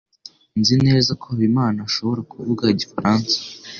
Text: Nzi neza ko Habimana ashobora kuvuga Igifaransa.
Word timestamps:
Nzi 0.59 0.75
neza 0.85 1.11
ko 1.19 1.25
Habimana 1.31 1.79
ashobora 1.87 2.21
kuvuga 2.31 2.63
Igifaransa. 2.73 3.35